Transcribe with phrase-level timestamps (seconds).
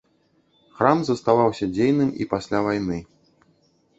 [0.77, 2.97] Храм заставаўся дзейным і пасля вайны.